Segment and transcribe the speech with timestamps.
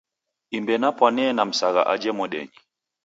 [0.49, 2.57] Imbe napwanee na Msagha aja modenyi.